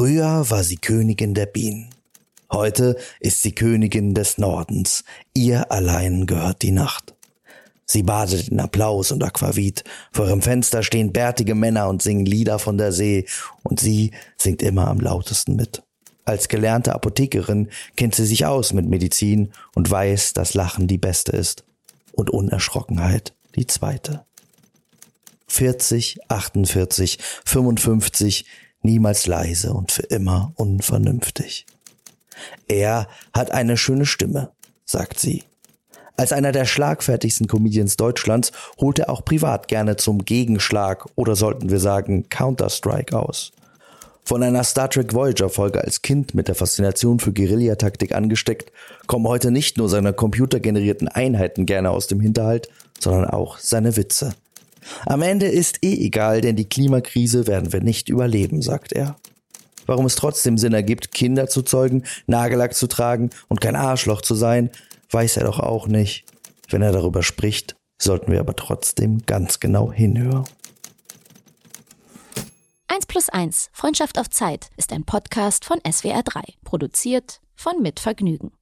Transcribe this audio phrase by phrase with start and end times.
[0.00, 1.90] Früher war sie Königin der Bienen.
[2.50, 5.04] Heute ist sie Königin des Nordens.
[5.34, 7.14] Ihr allein gehört die Nacht.
[7.84, 9.84] Sie badet in Applaus und Aquavit.
[10.10, 13.26] Vor ihrem Fenster stehen bärtige Männer und singen Lieder von der See.
[13.62, 15.82] Und sie singt immer am lautesten mit.
[16.24, 21.32] Als gelernte Apothekerin kennt sie sich aus mit Medizin und weiß, dass Lachen die beste
[21.32, 21.64] ist
[22.12, 24.24] und Unerschrockenheit die zweite.
[25.46, 28.46] 40, 48, 55,
[28.82, 31.66] niemals leise und für immer unvernünftig.
[32.68, 34.50] Er hat eine schöne Stimme,
[34.84, 35.44] sagt sie.
[36.16, 41.70] Als einer der schlagfertigsten Comedians Deutschlands holt er auch privat gerne zum Gegenschlag oder sollten
[41.70, 43.52] wir sagen Counter-Strike aus.
[44.22, 48.70] Von einer Star Trek Voyager Folge als Kind mit der Faszination für Guerillataktik angesteckt,
[49.06, 54.34] kommen heute nicht nur seine computergenerierten Einheiten gerne aus dem Hinterhalt, sondern auch seine Witze.
[55.06, 59.16] Am Ende ist eh egal, denn die Klimakrise werden wir nicht überleben, sagt er.
[59.86, 64.34] Warum es trotzdem Sinn ergibt, Kinder zu zeugen, Nagellack zu tragen und kein Arschloch zu
[64.34, 64.70] sein,
[65.10, 66.24] weiß er doch auch nicht.
[66.68, 70.44] Wenn er darüber spricht, sollten wir aber trotzdem ganz genau hinhören.
[72.86, 78.52] 1 plus 1, Freundschaft auf Zeit, ist ein Podcast von SWR3, produziert von Mitvergnügen.